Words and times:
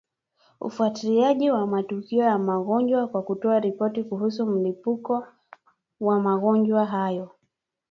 ufuatiliaji 0.61 1.51
wa 1.51 1.67
matukio 1.67 2.23
ya 2.23 2.37
magonjwa 2.37 3.07
kwa 3.07 3.21
kutoa 3.23 3.59
ripoti 3.59 4.03
kuhusu 4.03 4.45
milipuko 4.45 5.27
ya 6.01 6.19
magonjwa 6.19 6.85
hayo 6.85 7.31